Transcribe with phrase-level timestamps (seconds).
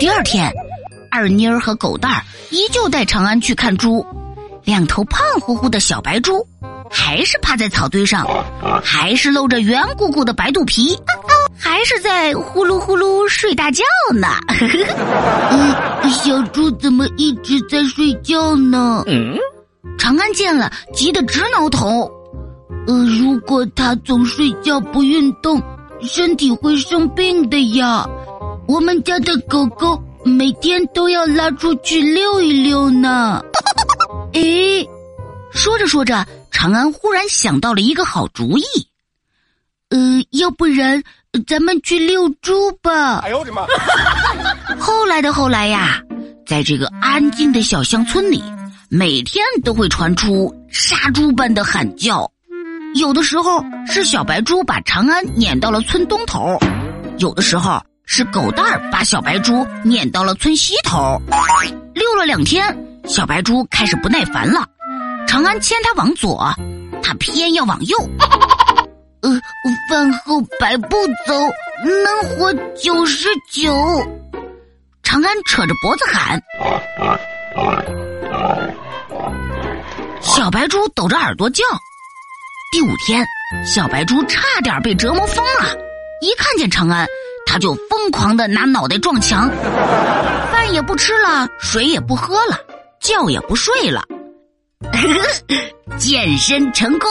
[0.00, 0.50] 第二天，
[1.10, 4.04] 二妮儿和狗蛋儿依旧带长安去看猪，
[4.64, 6.42] 两头胖乎乎的小白猪，
[6.90, 8.26] 还是趴在草堆上，
[8.82, 10.98] 还是露着圆鼓鼓的白肚皮，
[11.54, 13.84] 还是在呼噜呼噜睡大觉
[14.14, 14.28] 呢。
[15.50, 15.76] 嗯，
[16.10, 19.04] 小猪怎么一直在睡觉呢？
[19.98, 22.10] 长安见了，急得直挠头。
[22.86, 25.62] 呃，如果它总睡觉不运动，
[26.00, 28.08] 身体会生病的呀。
[28.70, 33.42] 我们家的狗狗每天都要拉出去溜一溜呢。
[34.34, 34.88] 诶，
[35.50, 38.62] 说着说着，长安忽然想到了一个好主意。
[39.88, 39.98] 呃，
[40.38, 41.02] 要不然
[41.48, 43.18] 咱们去遛猪吧。
[43.24, 43.66] 哎呦我的妈！
[44.78, 46.00] 后来的后来呀，
[46.46, 48.40] 在这个安静的小乡村里，
[48.88, 52.30] 每天都会传出杀猪般的喊叫。
[52.94, 56.56] 有的时候是小白猪把长安撵到了村东头，
[57.18, 61.16] 有的时候是狗蛋儿把小白猪撵到了村西头。
[61.94, 64.66] 溜了两天，小白猪开始不耐烦了。
[65.28, 66.52] 长安牵它往左，
[67.04, 67.96] 它偏要往右。
[69.22, 69.30] 呃，
[69.88, 71.38] 饭后百步走，
[72.04, 73.72] 能活九十九。
[75.04, 76.42] 长安扯着脖子喊，
[80.20, 81.62] 小白猪抖着耳朵叫。
[82.72, 83.24] 第五天，
[83.64, 85.76] 小白猪差点被折磨疯了。
[86.20, 87.06] 一看见长安，
[87.50, 89.50] 他就疯狂的拿脑袋撞墙，
[90.52, 92.56] 饭也不吃了，水也不喝了，
[93.00, 94.04] 觉也不睡了。
[95.98, 97.10] 健身成功，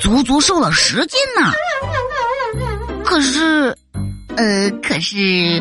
[0.00, 1.52] 足足瘦了十斤呢。
[3.04, 3.76] 可是，
[4.36, 5.60] 呃，可是，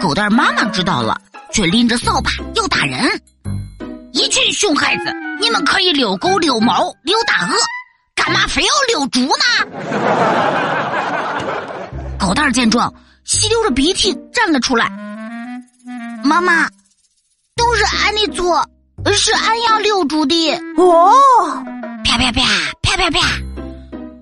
[0.00, 1.20] 狗蛋妈妈知道了，
[1.52, 3.20] 却拎着扫把要打人。
[4.12, 7.54] 一群熊孩子，你们可以遛狗、遛猫、遛大鹅。
[8.14, 10.83] 干嘛非要遛猪呢？
[12.24, 12.90] 狗蛋儿见状，
[13.24, 14.88] 吸溜着鼻涕站了出来。
[16.24, 16.66] 妈妈，
[17.54, 18.66] 都是俺的错，
[19.12, 20.54] 是俺要遛猪的。
[20.78, 21.12] 哦，
[22.02, 22.42] 啪啪啪
[22.80, 23.20] 啪啪啪！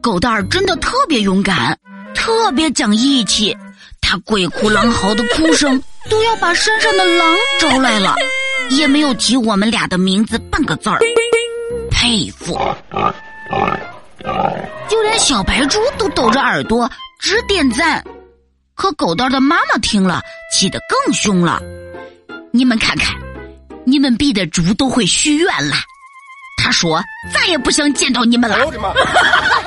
[0.02, 1.78] 狗蛋儿真的特别勇敢，
[2.12, 3.56] 特别讲义气。
[4.00, 5.80] 他鬼哭狼嚎的哭声
[6.10, 8.16] 都要把山上的狼招来了，
[8.70, 10.98] 也没有提我们俩的名字半个字儿。
[11.88, 12.58] 佩服。
[15.12, 16.90] 那小白猪都抖着耳朵
[17.20, 18.02] 直点赞，
[18.74, 21.60] 可狗蛋的妈妈听了气得更凶了。
[22.50, 23.14] 你们看看，
[23.84, 25.76] 你们逼的猪都会许愿了。
[26.56, 26.98] 他说
[27.30, 28.56] 再也不想见到你们了。